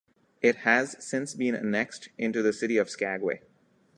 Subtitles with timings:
[0.41, 3.43] It has since been annexed into the city of Skagway.